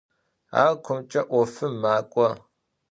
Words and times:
Ar 0.61 0.73
kumç'e 0.83 1.21
'ofım 1.37 1.73
mek'o. 1.81 2.27